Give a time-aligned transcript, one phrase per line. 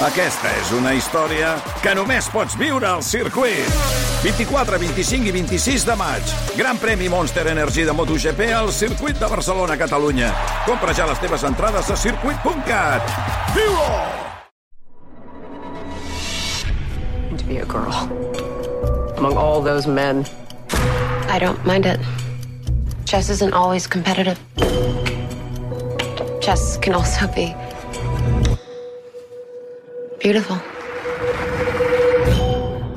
[0.00, 1.50] Aquesta és una història
[1.84, 3.68] que només pots viure al circuit.
[4.22, 6.32] 24, 25 i 26 de maig.
[6.56, 10.32] Gran premi Monster Energy de MotoGP al circuit de Barcelona, Catalunya.
[10.64, 13.12] Compra ja les teves entrades a circuit.cat.
[13.52, 14.20] Viu-ho!
[17.36, 17.92] to be a girl.
[19.18, 20.24] Among all those men,
[21.28, 22.00] I don't mind it.
[23.04, 24.38] Chess isn't always competitive.
[26.40, 27.54] Chess can also be
[30.22, 30.58] beautiful.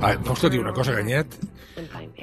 [0.04, 1.38] Ah, pots dir una cosa, Ganyet?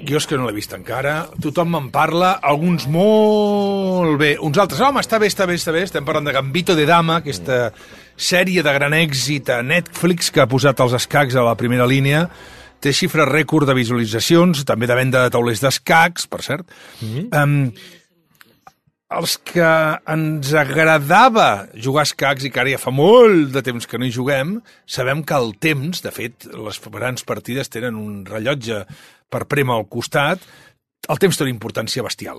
[0.07, 1.15] Jo és que no l'he vist encara.
[1.43, 5.85] Tothom me'n parla, alguns molt bé, uns altres, home, està bé, està bé, està bé.
[5.89, 7.71] Estem parlant de Gambito de Dama, aquesta
[8.21, 12.27] sèrie de gran èxit a Netflix que ha posat els escacs a la primera línia.
[12.81, 16.69] Té xifres rècord de visualitzacions, també de venda de taulers d'escacs, per cert.
[17.01, 17.43] Mm -hmm.
[17.43, 17.73] um,
[19.11, 19.67] els que
[20.13, 24.07] ens agradava jugar a escacs i que ara ja fa molt de temps que no
[24.07, 28.85] hi juguem, sabem que el temps, de fet, les grans partides tenen un rellotge
[29.31, 30.45] per prema al costat,
[31.11, 32.39] el temps té una importància bestial.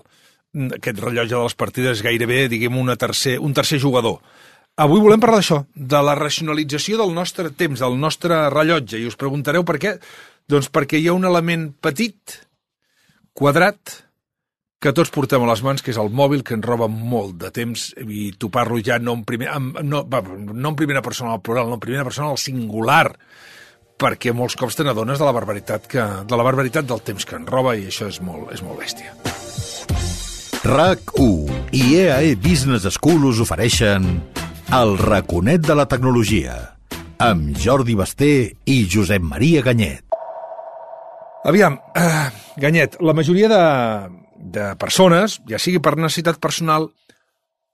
[0.77, 4.21] Aquest rellotge de les partides és gairebé, diguem, una tercer, un tercer jugador.
[4.79, 9.19] Avui volem parlar d'això, de la racionalització del nostre temps, del nostre rellotge, i us
[9.19, 9.97] preguntareu per què?
[10.47, 12.39] Doncs perquè hi ha un element petit,
[13.35, 13.97] quadrat,
[14.81, 17.51] que tots portem a les mans, que és el mòbil, que ens roba molt de
[17.53, 19.51] temps, i t'ho parlo ja no en, primer,
[19.85, 23.11] no, no en primera persona al plural, no en primera persona al singular,
[24.01, 27.37] perquè molts cops te n'adones de la barbaritat que, de la barbaritat del temps que
[27.37, 29.13] ens roba i això és molt, és molt bèstia.
[30.65, 34.07] RAC1 i EAE Business School us ofereixen
[34.73, 36.57] el raconet de la tecnologia
[37.21, 38.33] amb Jordi Basté
[38.65, 40.07] i Josep Maria Ganyet.
[41.45, 42.27] Aviam, uh,
[42.61, 43.61] Ganyet, la majoria de,
[44.41, 46.89] de persones, ja sigui per necessitat personal,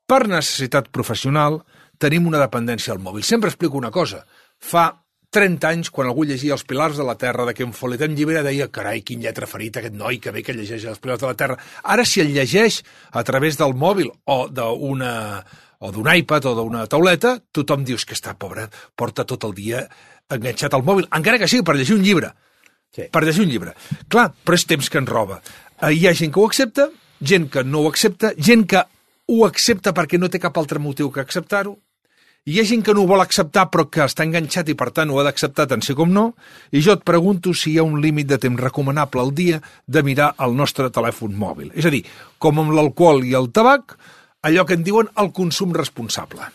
[0.07, 1.61] per necessitat professional,
[1.99, 3.25] tenim una dependència al mòbil.
[3.25, 4.23] Sempre explico una cosa.
[4.59, 4.89] Fa
[5.33, 8.43] 30 anys, quan algú llegia Els Pilars de la Terra de Ken Follett en llibre,
[8.45, 11.37] deia, carai, quin lletra ferit aquest noi, que bé que llegeix Els Pilars de la
[11.39, 11.57] Terra.
[11.83, 12.81] Ara, si el llegeix
[13.11, 15.13] a través del mòbil o d'una
[15.77, 18.65] o d'un iPad o d'una tauleta, tothom dius que està pobre,
[18.97, 19.83] porta tot el dia
[20.33, 22.31] enganxat al mòbil, encara que sigui per llegir un llibre.
[22.95, 23.05] Sí.
[23.13, 23.75] Per llegir un llibre.
[24.09, 25.37] Clar, però és temps que ens roba.
[25.82, 26.88] Eh, hi ha gent que ho accepta,
[27.21, 28.82] gent que no ho accepta, gent que
[29.27, 31.76] ho accepta perquè no té cap altre motiu que acceptar-ho,
[32.48, 35.11] hi ha gent que no ho vol acceptar però que està enganxat i per tant
[35.11, 36.30] ho ha d'acceptar tant sí com no,
[36.71, 40.04] i jo et pregunto si hi ha un límit de temps recomanable al dia de
[40.08, 41.73] mirar el nostre telèfon mòbil.
[41.76, 42.05] És a dir,
[42.39, 43.98] com amb l'alcohol i el tabac,
[44.48, 46.48] allò que en diuen el consum responsable.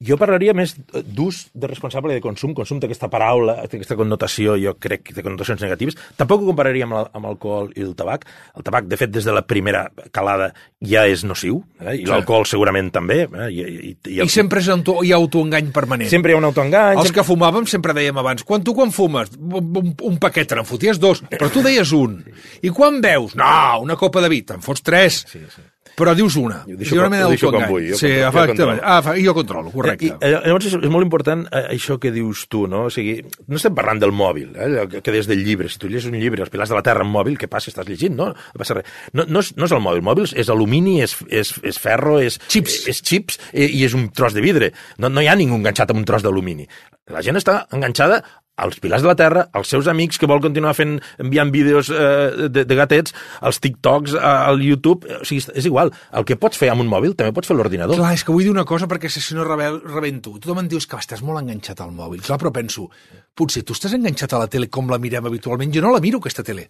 [0.00, 2.54] Jo parlaria més d'ús de responsable de consum.
[2.56, 5.98] Consum té aquesta paraula, té aquesta connotació, jo crec que té connotacions negatives.
[6.16, 8.24] Tampoc ho compararia amb l'alcohol i el tabac.
[8.56, 11.98] El tabac, de fet, des de la primera calada ja és nociu, eh?
[12.00, 13.26] i l'alcohol segurament també.
[13.28, 13.48] Eh?
[13.52, 14.30] I, i, i, el...
[14.30, 16.08] I sempre és auto, hi ha autoengany permanent.
[16.08, 16.94] Sempre hi ha un autoengany.
[16.94, 17.18] Els sempre...
[17.18, 19.34] que fumàvem sempre dèiem abans, quan tu quan fumes?
[19.36, 22.16] Un, un paquet, te n'en foties dos, però tu deies un.
[22.64, 23.36] I quan veus?
[23.36, 23.52] No,
[23.84, 25.20] una copa de vi, te'n fots tres.
[25.28, 26.62] Sí, sí però dius una.
[26.68, 27.28] Jo deixo, una mena.
[27.30, 28.80] Jo sí, efectivament.
[28.82, 30.08] Ah, jo controlo, correcte.
[30.08, 32.86] I, i, llavors és, és molt important eh, això que dius tu, no?
[32.88, 33.18] O sigui,
[33.48, 34.86] no estem parlant del mòbil, eh?
[34.90, 35.70] que, que des del llibre.
[35.72, 37.72] Si tu llegis un llibre, Els pilars de la Terra en mòbil, què passa?
[37.72, 38.30] Estàs llegint, no?
[38.34, 38.88] No passa res.
[39.12, 40.00] No, no, és, no és el mòbil.
[40.00, 42.40] El mòbil és alumini, és, és, és ferro, és...
[42.50, 42.82] Chips.
[42.90, 44.72] És xips i, i és un tros de vidre.
[44.98, 46.68] No, no hi ha ningú enganxat amb un tros d'alumini.
[47.10, 48.22] La gent està enganxada
[48.60, 52.48] als Pilars de la Terra, als seus amics que vol continuar fent, enviant vídeos eh,
[52.52, 55.92] de, de gatets, als TikToks, eh, al YouTube, o sigui, és igual.
[56.16, 57.98] El que pots fer amb un mòbil també pots fer l'ordinador.
[57.98, 60.36] Clar, és que vull dir una cosa perquè si no rebento.
[60.38, 62.22] Tothom em dius que estàs molt enganxat al mòbil.
[62.26, 62.88] Clar, però penso,
[63.34, 65.72] potser tu estàs enganxat a la tele com la mirem habitualment.
[65.74, 66.68] Jo no la miro, aquesta tele.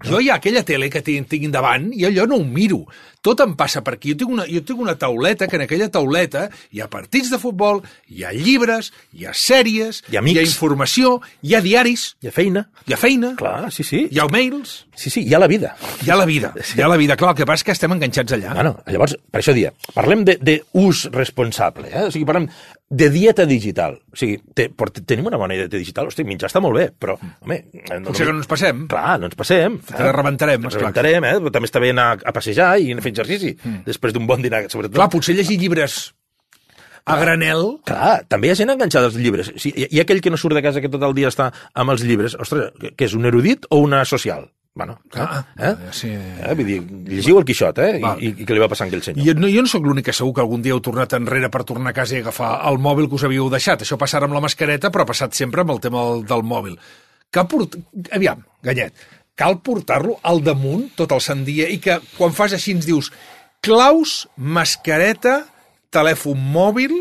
[0.00, 2.86] Jo hi ha aquella tele que tinc, tinc davant i allò no ho miro.
[3.20, 4.14] Tot em passa per aquí.
[4.14, 7.38] Jo tinc, una, jo tinc una tauleta, que en aquella tauleta hi ha partits de
[7.42, 10.38] futbol, hi ha llibres, hi ha sèries, hi ha, amics.
[10.38, 11.12] hi ha informació,
[11.44, 12.06] hi ha diaris.
[12.24, 12.64] Hi ha feina.
[12.86, 13.34] Hi ha feina.
[13.36, 14.06] Clar, sí, sí.
[14.10, 14.86] Hi ha mails.
[14.96, 15.74] Sí, sí, hi ha la vida.
[16.04, 16.54] Hi ha la vida.
[16.62, 16.78] Sí.
[16.78, 17.16] Hi ha la vida.
[17.20, 18.54] Clar, el que passa és que estem enganxats allà.
[18.56, 21.92] Bueno, llavors, per això dia, parlem d'ús responsable.
[21.92, 22.06] Eh?
[22.08, 22.48] O sigui, parlem
[22.90, 24.00] de dieta digital.
[24.10, 24.66] O sigui, te,
[25.06, 26.08] tenim una bona dieta digital.
[26.10, 27.14] Hosti, menjar està molt bé, però,
[27.44, 27.60] home...
[27.86, 28.82] No, Potser que no ens passem.
[28.90, 29.78] Clar, no ens passem.
[29.94, 30.10] Eh?
[30.16, 30.88] Rebentarem, esclar.
[30.88, 31.52] Rebentarem, eh?
[31.54, 33.82] També està bé anar a passejar i fer exercici, mm.
[33.90, 34.96] després d'un bon dinar, sobretot.
[34.96, 36.00] Clar, potser llegir llibres
[37.04, 37.66] a granel...
[37.88, 39.50] Clar, també hi ha gent enganxada als llibres.
[39.52, 41.50] O sigui, hi ha aquell que no surt de casa que tot el dia està
[41.74, 42.36] amb els llibres.
[42.38, 44.48] Ostres, que és un erudit o una social?
[44.72, 45.74] Bueno, ah, eh?
[45.90, 46.08] Sí.
[46.12, 46.54] Eh?
[46.54, 46.78] Vull dir,
[47.10, 47.98] llegiu el Quixot, eh?
[47.98, 49.26] I, I, què li va passar a aquell senyor?
[49.26, 51.64] I no, jo no sóc l'únic que segur que algun dia heu tornat enrere per
[51.68, 53.82] tornar a casa i agafar el mòbil que us havíeu deixat.
[53.82, 56.78] Això passarà amb la mascareta, però ha passat sempre amb el tema del, del mòbil.
[57.34, 57.74] Que port...
[58.14, 59.02] Aviam, Ganyet,
[59.40, 63.08] cal portar-lo al damunt tot el sant dia i que quan fas així ens dius
[63.64, 65.44] claus, mascareta,
[65.92, 66.94] telèfon mòbil,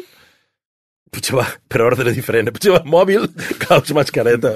[1.14, 2.52] potser va per ordre diferent.
[2.54, 3.28] Potser va mòbil,
[3.64, 4.52] cal mascareta.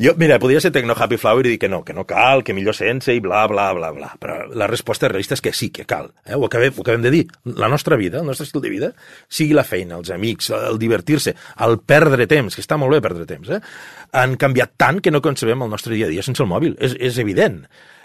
[0.00, 2.56] Jo, mira, podria ser Tecno Happy Flower i dir que no, que no cal, que
[2.56, 4.12] millor sense i bla, bla, bla, bla.
[4.20, 6.10] Però la resposta realista és que sí, que cal.
[6.24, 6.36] Eh?
[6.36, 7.24] Ho, acabem, ho acabem de dir.
[7.60, 8.92] La nostra vida, el nostre estil de vida,
[9.28, 13.28] sigui la feina, els amics, el divertir-se, el perdre temps, que està molt bé perdre
[13.28, 13.62] temps, eh?
[14.14, 16.76] han canviat tant que no concebem el nostre dia a dia sense el mòbil.
[16.82, 17.64] És, és evident.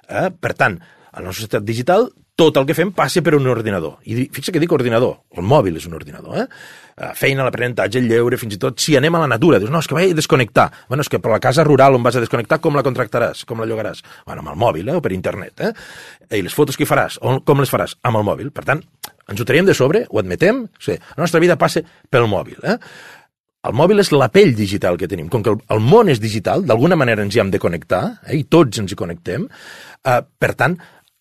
[0.09, 0.29] Eh?
[0.33, 0.79] Per tant,
[1.11, 2.09] a la nostra societat digital,
[2.39, 3.97] tot el que fem passa per un ordinador.
[4.07, 6.47] I fixa que dic ordinador, el mòbil és un ordinador, eh?
[7.15, 9.87] feina, l'aprenentatge, el lleure, fins i tot si anem a la natura, dius, no, és
[9.87, 10.67] que vaig a desconnectar.
[10.89, 13.61] Bueno, és que per la casa rural on vas a desconnectar, com la contractaràs, com
[13.61, 14.03] la llogaràs?
[14.27, 15.71] Bueno, amb el mòbil, eh, o per internet, eh?
[16.39, 17.95] I les fotos que faràs, on, com les faràs?
[18.03, 18.51] Amb el mòbil.
[18.55, 18.83] Per tant,
[19.29, 22.59] ens ho traiem de sobre, ho admetem, o sigui, la nostra vida passa pel mòbil,
[22.63, 22.77] eh?
[23.67, 25.27] El mòbil és la pell digital que tenim.
[25.27, 28.45] Com que el món és digital, d'alguna manera ens hi hem de connectar, eh, i
[28.47, 29.47] tots ens hi connectem,
[30.05, 30.77] eh, per tant,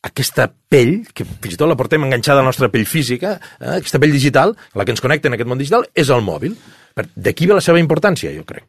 [0.08, 3.76] aquesta pell, que fins i tot la portem enganxada a la nostra pell física, eh,
[3.78, 6.56] aquesta pell digital, la que ens connecta en aquest món digital, és el mòbil.
[7.14, 8.66] D'aquí ve la seva importància, jo crec.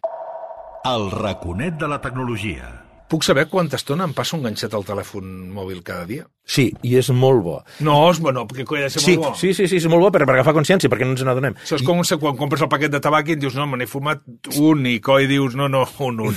[0.86, 2.89] El raconet de la tecnologia.
[3.10, 6.28] Puc saber quanta estona em passo enganxat al telèfon mòbil cada dia?
[6.46, 7.56] Sí, i és molt bo.
[7.86, 9.40] No, és bo, no, perquè ha de ser Sí, molt bo.
[9.40, 11.56] sí, sí, sí, és molt bo per, per agafar consciència, perquè no ens n'adonem.
[11.58, 13.78] Això és com se- quan compres el paquet de tabac i et dius, no, me
[13.82, 14.22] n'he fumat
[14.62, 16.36] un, i coi dius, no, no, un, un,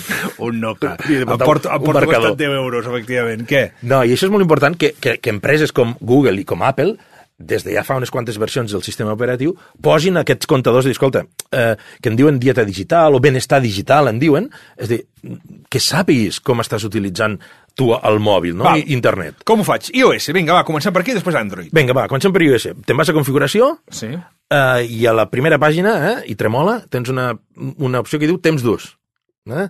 [0.48, 0.96] un no, clar.
[1.12, 2.30] I Em porto, un em porto marcador.
[2.32, 3.44] costat 10 euros, efectivament.
[3.48, 3.62] Què?
[3.82, 6.96] No, i això és molt important que, que, que empreses com Google i com Apple
[7.46, 10.96] des de ja fa unes quantes versions del sistema operatiu, posin aquests comptadors de dir,
[10.96, 15.00] escolta, eh, que en diuen dieta digital o benestar digital, en diuen, és dir,
[15.70, 17.36] que sàpiguis com estàs utilitzant
[17.78, 18.64] tu el mòbil, no?
[18.64, 18.82] Val.
[18.82, 19.42] I internet.
[19.48, 19.88] Com ho faig?
[19.96, 21.70] iOS, vinga, va, comencem per aquí, després Android.
[21.72, 22.68] Vinga, va, comencem per iOS.
[22.84, 24.10] Te'n vas a configuració Sí.
[24.12, 27.30] eh, i a la primera pàgina, eh, i tremola, tens una,
[27.78, 28.90] una opció que diu temps d'ús.
[29.48, 29.68] Eh?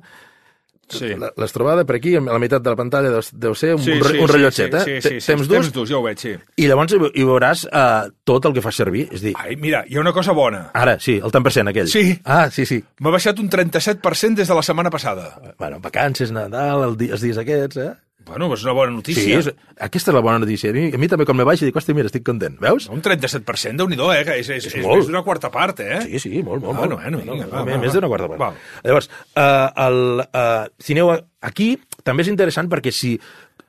[0.99, 1.11] Sí.
[1.17, 3.95] L'has trobada per aquí, a la meitat de la pantalla deu, deu ser un, Sí,
[3.95, 5.01] sí, un sí, rellotget, sí, eh?
[5.01, 6.35] sí, sí, sí, temps d'ús, Temps d'ús, ja ho veig, sí.
[6.57, 9.09] i llavors hi, veuràs uh, tot el que fa servir.
[9.13, 10.71] És dir, Ai, mira, hi ha una cosa bona.
[10.75, 11.89] ara, sí, el tant per cent aquell.
[11.89, 12.19] Sí.
[12.25, 12.83] Ah, sí, sí.
[13.01, 15.55] M'ha baixat un 37% des de la setmana passada.
[15.59, 17.91] Bueno, vacances, Nadal, el els dies aquests, eh?
[18.27, 19.39] Bueno, és una bona Sí, notícia.
[19.39, 20.71] és, aquesta és la bona notícia.
[20.71, 22.89] A mi, a mi també quan me i dic, hòstia, mira, estic content, veus?
[22.89, 24.25] Un 37%, déu nhi eh?
[24.25, 24.97] Que és, és, és, és molt.
[24.99, 26.03] més d'una quarta part, eh?
[26.03, 26.79] Sí, sí, molt, molt.
[26.79, 27.03] Bueno, molt.
[27.03, 27.95] bueno, vinga, va, més, va, més va.
[27.95, 28.39] d'una quarta part.
[28.39, 28.55] Val.
[28.85, 33.19] Llavors, uh, el, uh, si aneu aquí, també és interessant perquè si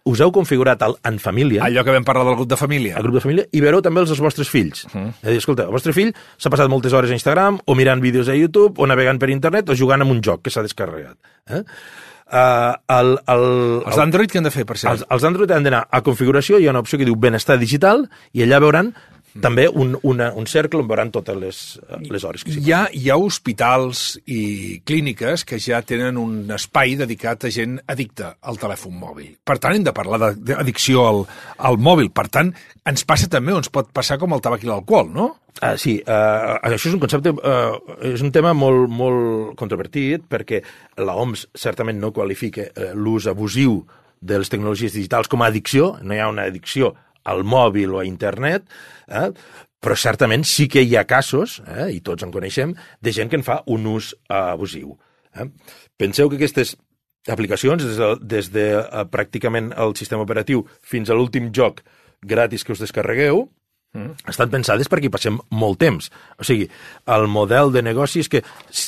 [0.04, 2.98] us heu configurat el, en família, Allò que vam parlar del grup de família.
[2.98, 4.86] el grup de família, i veureu també els dels vostres fills.
[4.86, 5.08] Uh -huh.
[5.22, 8.02] És a dir, escolta, el vostre fill s'ha passat moltes hores a Instagram, o mirant
[8.02, 11.18] vídeos a YouTube, o navegant per internet, o jugant amb un joc que s'ha descarregat.
[11.48, 11.64] Eh?
[12.33, 13.44] Uh, el, el,
[13.85, 14.89] Els d'Android què han de fer, per cert?
[14.95, 18.07] els, els Android han d'anar a configuració, hi ha una opció que diu benestar digital,
[18.33, 18.89] i allà veuran
[19.41, 21.59] també un, una, un cercle on veuran totes les,
[22.06, 26.51] les hores que s'hi Hi ha, hi ha hospitals i clíniques que ja tenen un
[26.53, 29.33] espai dedicat a gent addicta al telèfon mòbil.
[29.44, 31.24] Per tant, hem de parlar d'addicció al,
[31.57, 32.12] al mòbil.
[32.13, 32.53] Per tant,
[32.85, 35.30] ens passa també, o ens pot passar com el tabac i l'alcohol, no?
[35.62, 40.63] Ah, sí, uh, això és un concepte, uh, és un tema molt, molt controvertit perquè
[40.97, 43.83] la OMS certament no qualifica uh, l'ús abusiu
[44.24, 46.94] de les tecnologies digitals com a addicció, no hi ha una addicció
[47.30, 48.66] al mòbil o a internet,
[49.08, 49.30] eh?
[49.84, 51.90] però certament sí que hi ha casos, eh?
[51.96, 54.96] i tots en coneixem, de gent que en fa un ús uh, abusiu.
[55.36, 55.50] Eh?
[56.00, 56.75] Penseu que aquestes
[57.28, 61.84] aplicacions, des de, des de uh, pràcticament el sistema operatiu fins a l'últim joc
[62.24, 63.48] gratis que us descarregueu,
[63.94, 64.16] Mm.
[64.25, 66.07] estan pensades perquè hi passem molt temps.
[66.42, 66.66] O sigui,
[67.13, 68.40] el model de negoci és que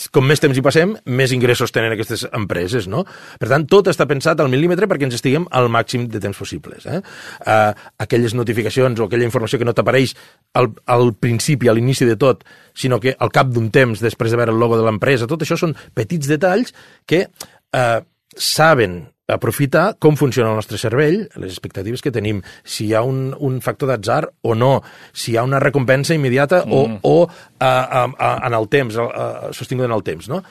[0.10, 3.04] com més temps hi passem, més ingressos tenen aquestes empreses, no?
[3.38, 6.90] Per tant, tot està pensat al mil·límetre perquè ens estiguem al màxim de temps possibles.
[6.90, 7.04] Eh?
[7.46, 10.16] Uh, aquelles notificacions o aquella informació que no t'apareix
[10.58, 12.42] al, al principi, a l'inici de tot,
[12.74, 15.60] sinó que al cap d'un temps, després de veure el logo de l'empresa, tot això
[15.62, 16.74] són petits detalls
[17.06, 18.02] que uh,
[18.34, 23.32] saben aprofitar com funciona el nostre cervell, les expectatives que tenim, si hi ha un,
[23.40, 24.78] un factor d'atzar o no,
[25.14, 26.72] si hi ha una recompensa immediata mm.
[26.72, 27.32] o, o uh,
[27.64, 30.44] uh, uh, en el temps, uh, sostingut en el temps, no?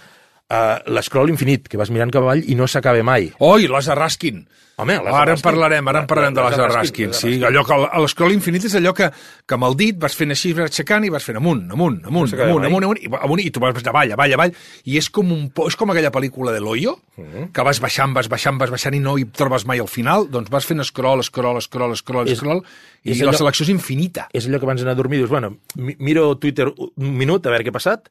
[0.44, 3.30] Uh, L'escroll infinit, que vas mirant cap avall i no s'acaba mai.
[3.40, 4.42] Oi, l'Asa Raskin.
[4.76, 8.02] Home, l'Asa ara en parlarem, ara en parlarem de l'Asa Raskin, Sí, allò que el-
[8.02, 9.10] l'escroll infinit és allò que,
[9.46, 12.28] que amb el dit vas fent així, vas aixecant i vas fent amunt, amunt, amunt,
[12.30, 14.52] s'acaba amunt, amunt, amunt, i, amunt, i tu vas avall, avall, avall,
[14.84, 17.52] i és com, un, és com aquella pel·lícula de l'Oyo, Mm-hmm.
[17.54, 20.50] que vas baixant, vas baixant, vas baixant i no hi trobes mai al final, doncs
[20.50, 22.64] vas fent scroll, scroll, scroll, scroll, És- scroll,
[23.04, 24.24] i és la allò- selecció és infinita.
[24.34, 27.50] És allò que abans d'anar a dormir dius, bueno, mi- miro Twitter un minut a
[27.50, 28.08] veure què ha passat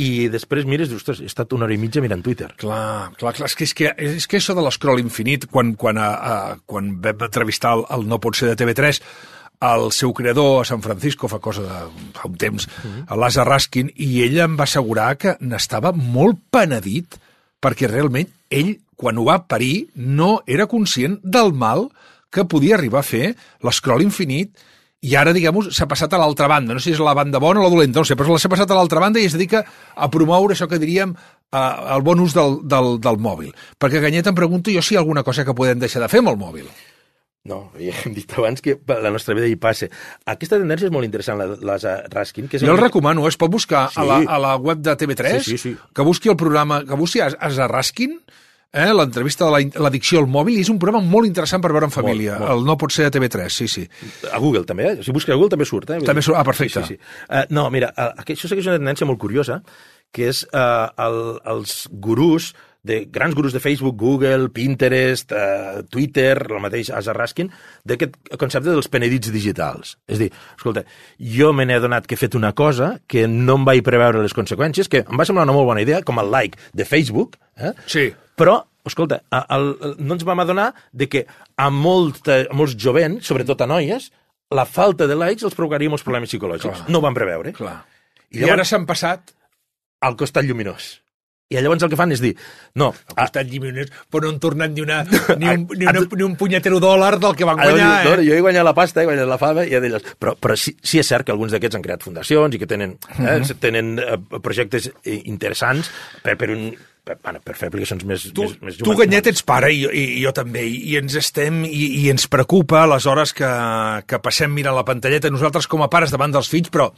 [0.00, 2.48] i després mires i dius, ostres, he estat una hora i mitja mirant Twitter.
[2.60, 6.00] Clar, clar, clar, és que, és que, és que això de l'escroll infinit, quan, quan,
[6.00, 9.02] a, a, quan vam entrevistar el, el No pot ser de TV3,
[9.62, 12.66] el seu creador a San Francisco fa cosa de fa un temps,
[13.06, 17.20] a l'Asa Raskin, i ell em va assegurar que n'estava molt penedit
[17.62, 21.88] perquè realment ell, quan ho va parir, no era conscient del mal
[22.32, 24.56] que podia arribar a fer l'escroll infinit
[25.02, 26.74] i ara, diguem-ho, s'ha passat a l'altra banda.
[26.74, 28.70] No sé si és la banda bona o la dolenta, no sé, però s'ha passat
[28.70, 29.64] a l'altra banda i es dedica
[29.96, 31.58] a promoure això que diríem eh,
[31.96, 33.50] el bon ús del, del, del mòbil.
[33.82, 36.22] Perquè Ganyet em pregunto jo si hi ha alguna cosa que podem deixar de fer
[36.22, 36.70] amb el mòbil.
[37.50, 39.88] No, ja hem dit abans que la nostra vida hi passa.
[40.30, 42.46] Aquesta tendència és molt interessant, la, la Raskin.
[42.46, 43.98] Que és Jo el que- recomano, es pot buscar Sí.
[43.98, 45.76] a, la, a la web de TV3, Sí, sí, sí.
[45.92, 48.20] que busqui el programa, que busqui a, a Zarraskin,
[48.72, 51.92] eh, l'entrevista de la l'addicció al mòbil, és un programa molt interessant per veure en
[51.94, 52.38] família.
[52.40, 52.50] molt.
[52.56, 53.86] El no pot ser a TV3, sí, sí.
[54.32, 55.02] A Google també, eh?
[55.04, 56.00] Si busques a Google també surt, eh?
[56.06, 56.82] També surt- ah, perfecte.
[56.86, 56.98] Sí, sí.
[57.28, 59.62] Uh, no, mira, uh, això segueix una tendència molt curiosa,
[60.12, 61.18] que és uh, el,
[61.54, 62.52] els gurús,
[62.82, 67.52] de grans gurús de Facebook, Google, Pinterest, uh, Twitter, el mateix Asa Raskin,
[67.86, 69.96] d'aquest concepte dels penedits digitals.
[70.10, 70.82] És a dir, escolta,
[71.38, 74.34] jo me n'he adonat que he fet una cosa que no em vaig preveure les
[74.34, 77.70] conseqüències, que em va semblar una molt bona idea, com el like de Facebook, eh?
[77.86, 78.08] Sí.
[78.38, 78.58] Però,
[78.88, 83.62] escolta, el, el, no ens vam adonar de que a, molta, a molts jovents, sobretot
[83.62, 84.10] a noies,
[84.52, 86.82] la falta de likes els provocaria molts problemes psicològics.
[86.82, 86.90] Clar.
[86.90, 87.54] No ho van preveure.
[87.56, 87.78] Clar.
[88.32, 89.34] I I, ara llavors s'han passat
[90.02, 90.96] al costat lluminós.
[91.52, 92.32] I llavors el que fan és dir,
[92.80, 95.02] no, ha a, estat llimoners, però no han tornat ni, una,
[95.40, 97.90] ni, un, ni, una, ni un punyetero dòlar del que van guanyar.
[98.06, 98.26] no, Eh?
[98.26, 100.06] jo he guanyat la pasta, he guanyat la fava, i d'elles.
[100.18, 102.96] Però, però sí, sí és cert que alguns d'aquests han creat fundacions i que tenen,
[103.18, 105.90] eh, tenen eh, projectes eh, interessants
[106.24, 106.70] per, per un
[107.04, 110.04] per, bueno, per fer aplicacions més, Tu, més, més tu Ganyet, ets pare, i, i,
[110.18, 113.50] i jo també, i, i ens estem, i, i ens preocupa les hores que,
[114.06, 116.90] que passem mirant la pantalleta, nosaltres com a pares davant dels fills, però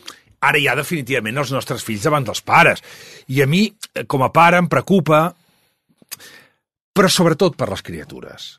[0.44, 2.84] ara ja definitivament els nostres fills davant dels pares.
[3.32, 5.24] I a mi, eh, com a pare, em preocupa,
[6.94, 8.50] però sobretot per les criatures.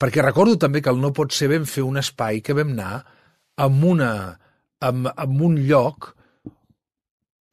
[0.00, 3.04] Perquè recordo també que el no pot ser vam fer un espai que vam anar
[3.62, 4.10] amb, una,
[4.82, 6.10] amb, amb un lloc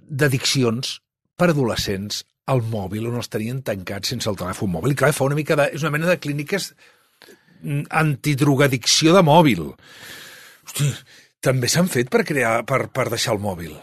[0.02, 0.98] d'addiccions
[1.38, 4.94] per adolescents al mòbil on els tenien tancats sense el telèfon mòbil.
[4.94, 5.70] I clar, fa una mica de...
[5.76, 6.72] És una mena de clíniques
[7.62, 9.64] mm, antidrogadicció de mòbil.
[10.68, 10.92] Hosti,
[11.42, 13.80] també s'han fet per crear, per, per deixar el mòbil.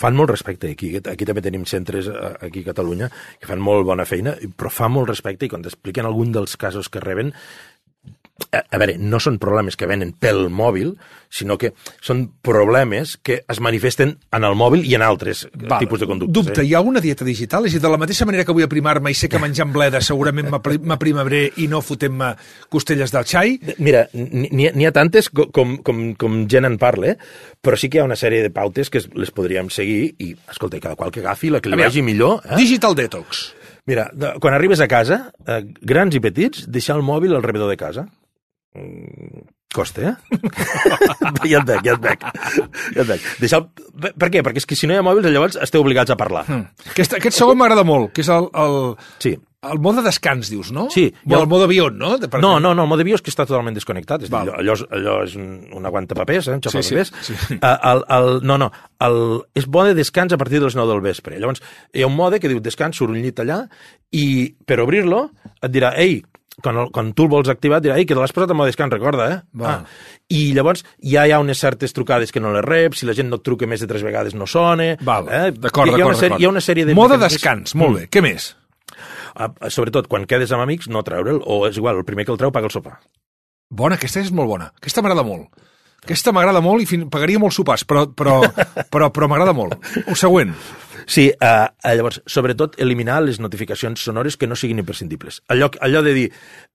[0.00, 3.84] fan molt respecte aquí, aquí també tenim centres eh, aquí a Catalunya que fan molt
[3.84, 7.34] bona feina, però fa molt respecte i quan t'expliquen algun dels casos que reben
[8.52, 10.94] a, a veure, no són problemes que venen pel mòbil,
[11.30, 15.78] sinó que són problemes que es manifesten en el mòbil i en altres Val.
[15.78, 16.34] tipus de conductes.
[16.34, 16.66] Dubte, eh?
[16.66, 17.66] hi ha alguna dieta digital?
[17.66, 20.00] És a dir, de la mateixa manera que vull aprimar-me i sé que menjant bleda
[20.02, 22.32] segurament m'apri- m'aprimaré i no fotent-me
[22.68, 27.14] costelles del xai, Mira, n'hi ha- ha tantes co- com, com, com gent en parla,
[27.62, 30.34] però sí que hi ha una sèrie de pautes que es- les podríem seguir i,
[30.50, 32.40] escolta, cada qual que agafi la que li veure, vagi millor.
[32.50, 32.56] Eh?
[32.58, 33.52] Digital Detox.
[33.86, 37.76] Mira, quan arribes a casa, eh, grans i petits, deixar el mòbil al rebedor de
[37.80, 38.08] casa.
[38.74, 39.42] Mm,
[39.74, 40.14] costa, eh?
[41.50, 42.24] ja et veig, ja et veig.
[42.94, 43.28] Ja et veig.
[43.42, 43.68] Deixar el...
[44.18, 44.42] Per què?
[44.46, 46.44] Perquè és que si no hi ha mòbils, llavors esteu obligats a parlar.
[46.48, 46.66] Mm.
[46.94, 48.76] Aquest, aquest segon m'agrada molt, que és el, el,
[49.22, 49.34] Sí.
[49.66, 50.86] el mode descans, dius, no?
[50.94, 52.14] Sí, O jo- el mode avió, no?
[52.18, 54.22] De, per No, no, no, el mode bio és que està totalment desconnectat.
[54.26, 57.12] És dir, allò, és- allò és un, un aguantapapers, eh, un Sí, sí, xafapapers.
[57.26, 57.58] sí.
[57.60, 58.70] Eh, el, el, no, no,
[59.06, 59.20] el,
[59.54, 61.38] és bo de descans a partir de les 9 del vespre.
[61.42, 61.62] Llavors,
[61.92, 63.64] hi ha un mode que diu descans, surt un llit allà,
[64.14, 64.26] i
[64.66, 65.26] per obrir-lo
[65.60, 66.22] et dirà, ei,
[66.64, 68.58] quan, el, quan tu el vols activar, et dirà, ei, que te l'has posat en
[68.58, 69.38] mode descans, recorda, eh?
[69.60, 69.84] Val.
[70.30, 73.30] I llavors ja hi ha unes certes trucades que no les rep, si la gent
[73.32, 74.94] no et truca més de tres vegades no sona...
[75.02, 75.50] Val, eh?
[75.50, 76.40] d'acord, d'acord, d'acord.
[76.40, 76.96] Hi ha una sèrie de...
[76.98, 78.04] Mode descans, molt bé.
[78.12, 78.52] Què més?
[79.34, 82.40] Ah, sobretot, quan quedes amb amics, no treure'l, o és igual, el primer que el
[82.40, 82.98] treu paga el sopar.
[83.70, 84.70] Bona, aquesta és molt bona.
[84.80, 85.48] Aquesta m'agrada molt.
[86.00, 87.06] Aquesta m'agrada molt i fin...
[87.12, 88.40] pagaria molts sopars, però, però,
[88.92, 89.76] però, però m'agrada molt.
[90.06, 90.54] El següent.
[91.06, 91.66] Sí, uh,
[91.96, 95.42] llavors, sobretot, eliminar les notificacions sonores que no siguin imprescindibles.
[95.48, 96.26] Allò, allò de dir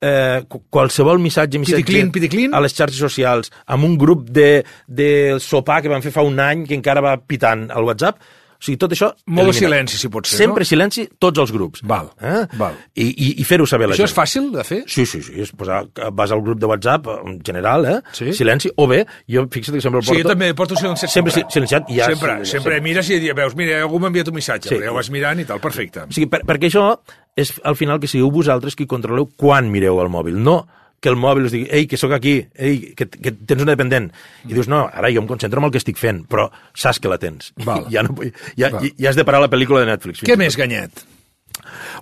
[0.01, 2.53] eh, qu- qualsevol missatge, missatge Piticlin, piticlin.
[2.55, 6.39] a les xarxes socials, amb un grup de, de sopar que van fer fa un
[6.39, 8.19] any que encara va pitant al WhatsApp,
[8.65, 9.11] o sigui, tot això...
[9.29, 9.59] Molt de eliminar.
[9.61, 10.69] silenci, si pot ser, Sempre no?
[10.71, 11.83] silenci, tots els grups.
[11.85, 12.47] Val, Eh?
[12.57, 12.73] val.
[12.97, 14.09] I, i, i fer-ho saber a la Això gent.
[14.09, 14.79] és fàcil de fer?
[14.89, 15.35] Sí, sí, sí.
[15.45, 15.83] És posar,
[16.17, 17.99] vas al grup de WhatsApp, en general, eh?
[18.17, 18.33] Sí.
[18.33, 18.71] Silenci.
[18.81, 20.23] O bé, jo fixa't que sempre el Sí, porto...
[20.23, 22.09] jo també porto silenciat Sempre si- silenciat ja...
[22.09, 22.81] Sempre, sí, sempre sí.
[22.89, 24.75] mires i veus, mira, algú m'ha enviat un missatge, Sí.
[24.79, 24.81] sí.
[24.83, 26.07] ja ho vas mirant i tal, perfecte.
[26.09, 26.87] O sigui, per, perquè això
[27.35, 30.65] és al final que sigueu vosaltres qui controleu quan mireu el mòbil, no
[31.05, 34.09] que el mòbil us digui, ei, que sóc aquí, ei, que, que tens una dependent.
[34.49, 37.11] I dius, no, ara jo em concentro en el que estic fent, però saps que
[37.13, 37.53] la tens.
[37.63, 37.85] Val.
[37.93, 38.89] Ja, no, vull- ja, Val.
[38.97, 40.25] ja has de parar la pel·lícula de Netflix.
[40.25, 41.05] Què més, Ganyet?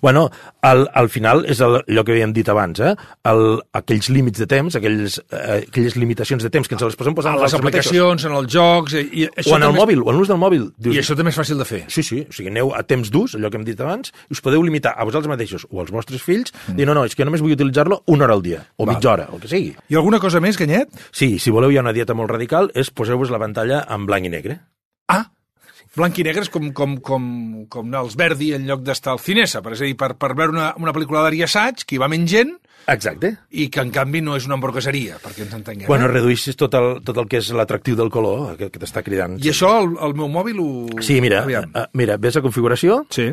[0.01, 0.29] Bueno,
[0.61, 2.93] al, al final és el, allò que havíem dit abans, eh?
[3.29, 7.15] El, aquells límits de temps, aquells, eh, aquelles limitacions de temps que ens les posem
[7.15, 7.91] posar A les nosaltres mateixos.
[7.91, 8.93] aplicacions, en els jocs...
[8.99, 10.67] I, i això O en el també és- mòbil, o en l'ús del mòbil.
[10.77, 11.83] Dius, I això també és fàcil de fer.
[11.87, 14.41] Sí, sí, o sigui, aneu a temps d'ús, allò que hem dit abans, i us
[14.41, 16.75] podeu limitar a vosaltres mateixos o als vostres fills, mm.
[16.77, 18.95] dir, no, no, és que jo només vull utilitzar-lo una hora al dia, o Val.
[18.95, 19.73] mitja hora, o el que sigui.
[19.89, 20.89] I alguna cosa més, Ganyet?
[21.11, 24.25] Sí, si voleu hi ha una dieta molt radical, és poseu-vos la pantalla en blanc
[24.25, 24.59] i negre.
[25.93, 27.25] Blanc i negre és com, com, com,
[27.69, 29.61] com als Verdi en lloc d'estar al Cinesa.
[29.61, 32.07] Per, és a dir, per, per veure una, una pel·lícula d'Ari Assaig, que hi va
[32.09, 32.55] menys gent,
[32.89, 33.29] Exacte.
[33.53, 35.85] i que en canvi no és una hamburgueseria, perquè ens entenguem.
[35.91, 36.13] Bueno, eh?
[36.15, 39.37] reduïssis tot el, tot el que és l'atractiu del color, que, que t'està cridant.
[39.37, 40.67] I això, el, el meu mòbil ho...
[41.05, 41.69] Sí, mira, Aviam.
[41.77, 43.29] uh, mira, ves a configuració, Sí,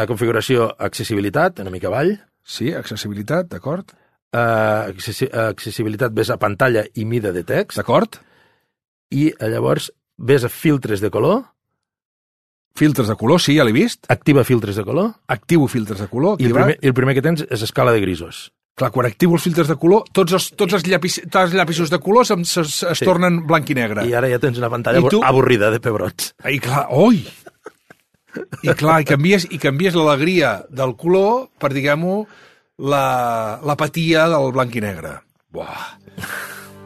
[0.00, 3.92] a configuració accessibilitat, una mica avall, sí, accessibilitat, d'acord?
[4.32, 8.20] uh, accessi accessibilitat ves a pantalla i mida de text, D'acord?
[9.12, 11.42] i llavors ves a filtres de color,
[12.74, 14.06] Filtres de color, sí, ja l'he vist.
[14.08, 17.22] activa filtres de color, Activo filtres de color, i el, primer, i el primer que
[17.22, 18.52] tens és escala de grisos.
[18.78, 21.90] Clar, quan activo els filtres de color, tots els, tots els, llapis, tots els llapisos
[21.90, 23.04] de colors es, es, es Sí.
[23.04, 24.06] tornen blanc i negre.
[24.08, 25.20] I ara ja tens una pantalla I tu?
[25.24, 26.32] avorrida de pebrots.
[26.48, 27.26] I clar, oi!
[28.62, 32.22] I clar, i canvies, i canvies l'alegria del color per, diguem-ho,
[32.78, 35.16] la- l'apatia del blanc i negre.
[35.52, 35.98] Buah.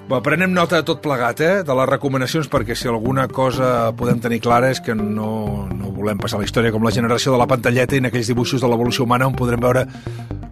[0.04, 4.20] Va, prenem nota de tot plegat, eh, de les recomanacions, perquè si alguna cosa podem
[4.20, 7.48] tenir clara és que no, no volem passar la història com la generació de la
[7.48, 9.86] pantalleta i en aquells dibuixos de l'evolució humana on podrem veure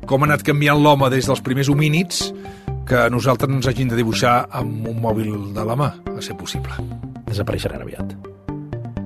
[0.08, 2.30] com ha anat canviant l'home des dels primers homínids
[2.88, 6.24] que a nosaltres no ens hagin de dibuixar amb un mòbil de la mà, a
[6.24, 6.72] ser possible.
[7.28, 8.16] Desapareixeran aviat.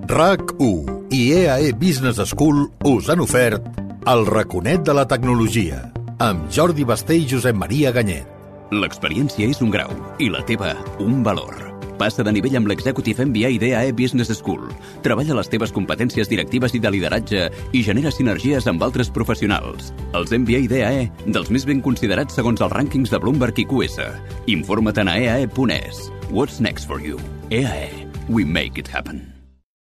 [0.07, 3.67] RAC1 i EAE Business School us han ofert
[4.07, 5.83] el raconet de la tecnologia
[6.23, 8.36] amb Jordi Basté i Josep Maria Ganyet.
[8.75, 11.55] L'experiència és un grau i la teva un valor.
[11.97, 14.67] Passa de nivell amb l'Executive MBA d'EAE Business School.
[15.05, 19.93] Treballa les teves competències directives i de lideratge i genera sinergies amb altres professionals.
[20.19, 24.03] Els MBA d'EAE, dels més ben considerats segons els rànquings de Bloomberg i QS.
[24.51, 26.11] Informa't a eae.es.
[26.29, 27.23] What's next for you?
[27.51, 28.05] EAE.
[28.29, 29.36] We make it happen.